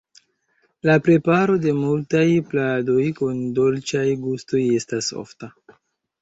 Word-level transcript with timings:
La 0.89 0.93
preparo 1.07 1.57
de 1.65 1.73
multaj 1.81 2.23
pladoj 2.53 3.05
kun 3.19 3.45
dolĉaj 3.61 4.03
gustoj 4.25 4.65
estas 4.81 5.13
ofta. 5.25 5.53